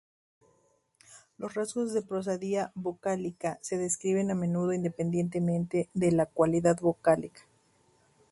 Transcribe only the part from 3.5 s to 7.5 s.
se describen a menudo independientemente de la cualidad vocálica.